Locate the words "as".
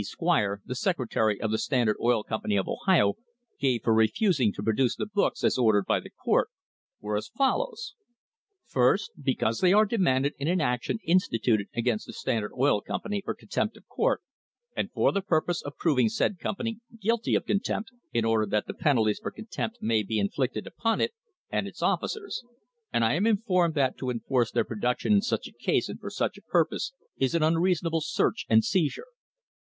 5.43-5.59, 7.15-7.27